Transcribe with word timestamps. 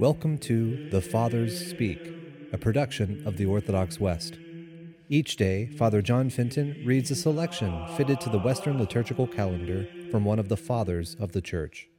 Welcome 0.00 0.38
to 0.38 0.88
The 0.88 1.02
Fathers 1.02 1.68
Speak, 1.68 2.00
a 2.54 2.56
production 2.56 3.22
of 3.26 3.36
the 3.36 3.44
Orthodox 3.44 4.00
West. 4.00 4.38
Each 5.10 5.36
day, 5.36 5.66
Father 5.66 6.00
John 6.00 6.30
Fenton 6.30 6.82
reads 6.86 7.10
a 7.10 7.14
selection 7.14 7.86
fitted 7.98 8.18
to 8.22 8.30
the 8.30 8.38
Western 8.38 8.78
liturgical 8.78 9.26
calendar 9.26 9.86
from 10.10 10.24
one 10.24 10.38
of 10.38 10.48
the 10.48 10.56
Fathers 10.56 11.18
of 11.20 11.32
the 11.32 11.42
Church. 11.42 11.90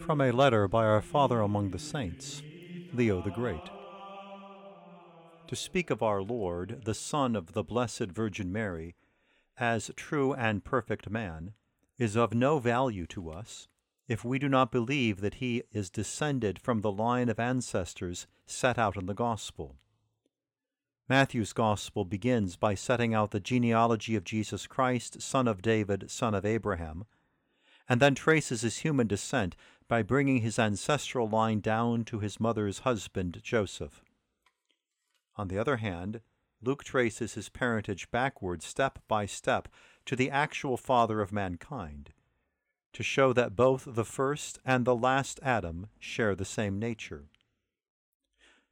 From 0.00 0.20
a 0.20 0.32
letter 0.32 0.66
by 0.66 0.84
our 0.86 1.02
Father 1.02 1.38
among 1.38 1.70
the 1.70 1.78
Saints, 1.78 2.42
Leo 2.92 3.22
the 3.22 3.30
Great. 3.30 3.70
To 5.46 5.54
speak 5.54 5.90
of 5.90 6.02
our 6.02 6.20
Lord, 6.20 6.80
the 6.84 6.94
Son 6.94 7.36
of 7.36 7.52
the 7.52 7.62
Blessed 7.62 8.10
Virgin 8.10 8.50
Mary, 8.50 8.96
as 9.62 9.92
true 9.94 10.34
and 10.34 10.64
perfect 10.64 11.08
man, 11.08 11.52
is 11.96 12.16
of 12.16 12.34
no 12.34 12.58
value 12.58 13.06
to 13.06 13.30
us 13.30 13.68
if 14.08 14.24
we 14.24 14.36
do 14.36 14.48
not 14.48 14.72
believe 14.72 15.20
that 15.20 15.34
he 15.34 15.62
is 15.70 15.88
descended 15.88 16.58
from 16.58 16.80
the 16.80 16.90
line 16.90 17.28
of 17.28 17.38
ancestors 17.38 18.26
set 18.44 18.76
out 18.76 18.96
in 18.96 19.06
the 19.06 19.14
Gospel. 19.14 19.76
Matthew's 21.08 21.52
Gospel 21.52 22.04
begins 22.04 22.56
by 22.56 22.74
setting 22.74 23.14
out 23.14 23.30
the 23.30 23.38
genealogy 23.38 24.16
of 24.16 24.24
Jesus 24.24 24.66
Christ, 24.66 25.22
son 25.22 25.46
of 25.46 25.62
David, 25.62 26.10
son 26.10 26.34
of 26.34 26.44
Abraham, 26.44 27.04
and 27.88 28.00
then 28.00 28.16
traces 28.16 28.62
his 28.62 28.78
human 28.78 29.06
descent 29.06 29.54
by 29.86 30.02
bringing 30.02 30.40
his 30.40 30.58
ancestral 30.58 31.28
line 31.28 31.60
down 31.60 32.04
to 32.06 32.18
his 32.18 32.40
mother's 32.40 32.80
husband, 32.80 33.38
Joseph. 33.44 34.02
On 35.36 35.46
the 35.46 35.58
other 35.58 35.76
hand, 35.76 36.20
Luke 36.62 36.84
traces 36.84 37.34
his 37.34 37.48
parentage 37.48 38.10
backward 38.10 38.62
step 38.62 39.00
by 39.08 39.26
step 39.26 39.68
to 40.06 40.14
the 40.14 40.30
actual 40.30 40.76
father 40.76 41.20
of 41.20 41.32
mankind, 41.32 42.12
to 42.92 43.02
show 43.02 43.32
that 43.32 43.56
both 43.56 43.86
the 43.86 44.04
first 44.04 44.58
and 44.64 44.84
the 44.84 44.94
last 44.94 45.40
Adam 45.42 45.88
share 45.98 46.34
the 46.34 46.44
same 46.44 46.78
nature. 46.78 47.26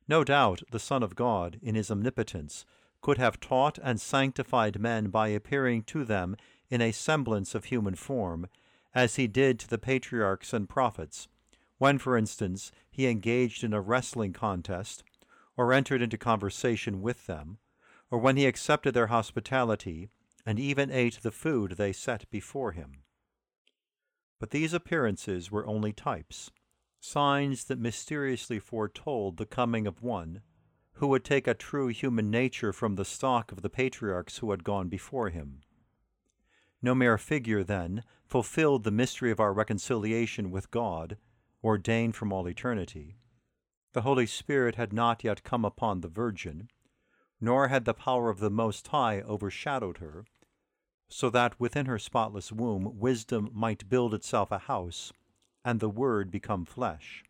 No 0.06 0.24
doubt 0.24 0.62
the 0.70 0.78
Son 0.78 1.02
of 1.02 1.14
God, 1.14 1.58
in 1.62 1.74
his 1.74 1.90
omnipotence, 1.90 2.64
could 3.00 3.18
have 3.18 3.40
taught 3.40 3.78
and 3.82 4.00
sanctified 4.00 4.80
men 4.80 5.08
by 5.08 5.28
appearing 5.28 5.82
to 5.84 6.04
them 6.04 6.36
in 6.68 6.80
a 6.80 6.92
semblance 6.92 7.54
of 7.54 7.66
human 7.66 7.94
form, 7.94 8.46
as 8.94 9.16
he 9.16 9.26
did 9.26 9.58
to 9.60 9.68
the 9.68 9.78
patriarchs 9.78 10.52
and 10.52 10.68
prophets, 10.68 11.28
when, 11.78 11.96
for 11.96 12.16
instance, 12.16 12.72
he 12.90 13.06
engaged 13.06 13.64
in 13.64 13.72
a 13.72 13.80
wrestling 13.80 14.32
contest, 14.32 15.02
or 15.56 15.72
entered 15.72 16.02
into 16.02 16.18
conversation 16.18 17.00
with 17.00 17.26
them, 17.26 17.58
or 18.10 18.18
when 18.18 18.36
he 18.36 18.46
accepted 18.46 18.92
their 18.94 19.06
hospitality 19.08 20.08
and 20.44 20.58
even 20.58 20.90
ate 20.90 21.20
the 21.22 21.30
food 21.30 21.72
they 21.72 21.92
set 21.92 22.28
before 22.30 22.72
him. 22.72 23.02
But 24.38 24.50
these 24.50 24.72
appearances 24.72 25.50
were 25.50 25.66
only 25.66 25.92
types, 25.92 26.50
signs 26.98 27.64
that 27.64 27.78
mysteriously 27.78 28.58
foretold 28.58 29.36
the 29.36 29.46
coming 29.46 29.86
of 29.86 30.02
one 30.02 30.42
who 30.94 31.06
would 31.08 31.24
take 31.24 31.46
a 31.46 31.54
true 31.54 31.88
human 31.88 32.30
nature 32.30 32.72
from 32.72 32.96
the 32.96 33.04
stock 33.04 33.52
of 33.52 33.62
the 33.62 33.70
patriarchs 33.70 34.38
who 34.38 34.50
had 34.50 34.64
gone 34.64 34.88
before 34.88 35.30
him. 35.30 35.60
No 36.82 36.94
mere 36.94 37.18
figure, 37.18 37.62
then, 37.62 38.04
fulfilled 38.26 38.84
the 38.84 38.90
mystery 38.90 39.30
of 39.30 39.40
our 39.40 39.52
reconciliation 39.52 40.50
with 40.50 40.70
God, 40.70 41.16
ordained 41.62 42.16
from 42.16 42.32
all 42.32 42.48
eternity. 42.48 43.16
The 43.92 44.02
Holy 44.02 44.26
Spirit 44.26 44.76
had 44.76 44.92
not 44.92 45.24
yet 45.24 45.42
come 45.42 45.64
upon 45.64 46.00
the 46.00 46.08
Virgin, 46.08 46.68
nor 47.40 47.68
had 47.68 47.84
the 47.84 47.94
power 47.94 48.28
of 48.28 48.38
the 48.38 48.50
Most 48.50 48.86
High 48.88 49.20
overshadowed 49.22 49.98
her, 49.98 50.24
so 51.08 51.30
that 51.30 51.58
within 51.58 51.86
her 51.86 51.98
spotless 51.98 52.52
womb 52.52 52.98
wisdom 52.98 53.50
might 53.52 53.88
build 53.88 54.14
itself 54.14 54.50
a 54.50 54.58
house, 54.58 55.12
and 55.64 55.80
the 55.80 55.88
Word 55.88 56.30
become 56.30 56.64
flesh. 56.64 57.24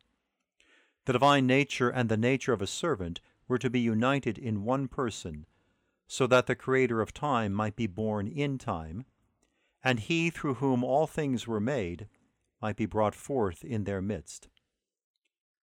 The 1.06 1.12
divine 1.12 1.46
nature 1.46 1.88
and 1.88 2.08
the 2.08 2.16
nature 2.16 2.52
of 2.52 2.60
a 2.60 2.66
servant 2.66 3.20
were 3.48 3.58
to 3.58 3.70
be 3.70 3.80
united 3.80 4.38
in 4.38 4.64
one 4.64 4.88
person, 4.88 5.46
so 6.06 6.26
that 6.26 6.46
the 6.46 6.56
Creator 6.56 7.00
of 7.00 7.14
time 7.14 7.52
might 7.52 7.76
be 7.76 7.86
born 7.86 8.26
in 8.26 8.58
time, 8.58 9.04
and 9.82 10.00
he 10.00 10.28
through 10.28 10.54
whom 10.54 10.84
all 10.84 11.06
things 11.06 11.46
were 11.46 11.60
made 11.60 12.08
might 12.60 12.76
be 12.76 12.86
brought 12.86 13.14
forth 13.14 13.64
in 13.64 13.84
their 13.84 14.02
midst. 14.02 14.48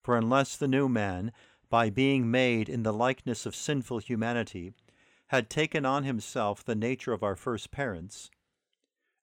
For 0.03 0.15
unless 0.15 0.55
the 0.55 0.67
new 0.67 0.87
man 0.87 1.33
by 1.69 1.89
being 1.89 2.29
made 2.31 2.69
in 2.69 2.83
the 2.83 2.93
likeness 2.93 3.45
of 3.45 3.55
sinful 3.55 3.99
humanity, 3.99 4.73
had 5.27 5.49
taken 5.49 5.85
on 5.85 6.03
himself 6.03 6.63
the 6.63 6.75
nature 6.75 7.13
of 7.13 7.23
our 7.23 7.35
first 7.35 7.71
parents, 7.71 8.29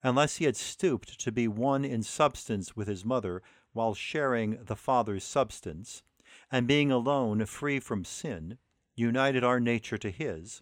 unless 0.03 0.37
he 0.37 0.45
had 0.45 0.55
stooped 0.55 1.19
to 1.19 1.31
be 1.31 1.47
one 1.47 1.83
in 1.83 2.03
substance 2.03 2.75
with 2.75 2.87
his 2.87 3.03
mother 3.03 3.41
while 3.73 3.95
sharing 3.95 4.63
the 4.65 4.75
Father's 4.75 5.23
substance, 5.23 6.03
and 6.51 6.67
being 6.67 6.91
alone 6.91 7.43
free 7.45 7.79
from 7.79 8.05
sin, 8.05 8.57
united 8.95 9.43
our 9.43 9.59
nature 9.59 9.97
to 9.97 10.11
his, 10.11 10.61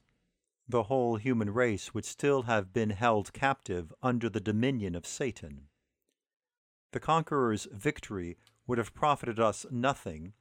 the 0.68 0.84
whole 0.84 1.18
human 1.18 1.50
race 1.50 1.94
would 1.94 2.06
still 2.06 2.44
have 2.44 2.72
been 2.72 2.92
held 2.92 3.34
captive 3.34 3.94
under 4.02 4.30
the 4.30 4.40
dominion 4.40 4.96
of 4.96 5.06
Satan. 5.06 5.68
The 6.94 7.02
conqueror's 7.02 7.68
victory 7.72 8.38
would 8.66 8.78
have 8.78 8.94
profited 8.94 9.40
us 9.40 9.66
nothing 9.70 10.34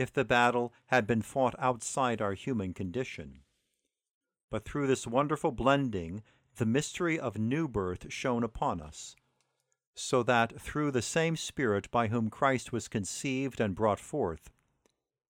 if 0.00 0.10
the 0.10 0.24
battle 0.24 0.72
had 0.86 1.06
been 1.06 1.20
fought 1.20 1.54
outside 1.58 2.22
our 2.22 2.32
human 2.32 2.72
condition. 2.72 3.40
But 4.50 4.64
through 4.64 4.86
this 4.86 5.06
wonderful 5.06 5.52
blending, 5.52 6.22
the 6.56 6.64
mystery 6.64 7.20
of 7.20 7.36
new 7.36 7.68
birth 7.68 8.10
shone 8.10 8.42
upon 8.42 8.80
us, 8.80 9.14
so 9.94 10.22
that 10.22 10.58
through 10.58 10.90
the 10.90 11.02
same 11.02 11.36
Spirit 11.36 11.90
by 11.90 12.08
whom 12.08 12.30
Christ 12.30 12.72
was 12.72 12.88
conceived 12.88 13.60
and 13.60 13.74
brought 13.74 14.00
forth, 14.00 14.50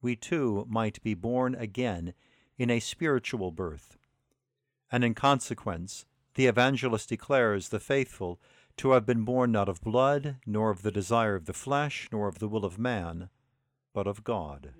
we 0.01 0.15
too 0.15 0.65
might 0.69 1.03
be 1.03 1.15
born 1.15 1.57
again 1.57 2.15
in 2.57 2.71
a 2.71 2.79
spiritual 2.79 3.51
birth. 3.51 3.99
And 4.93 5.03
in 5.03 5.15
consequence, 5.15 6.07
the 6.35 6.47
evangelist 6.47 7.09
declares 7.09 7.71
the 7.71 7.81
faithful 7.81 8.41
to 8.77 8.93
have 8.93 9.05
been 9.05 9.25
born 9.25 9.51
not 9.51 9.69
of 9.69 9.81
blood, 9.81 10.37
nor 10.47 10.71
of 10.71 10.83
the 10.83 10.93
desire 10.93 11.35
of 11.35 11.47
the 11.47 11.53
flesh, 11.53 12.09
nor 12.13 12.29
of 12.29 12.39
the 12.39 12.49
will 12.49 12.65
of 12.65 12.79
man, 12.79 13.31
but 13.95 14.07
of 14.07 14.25
God. 14.25 14.75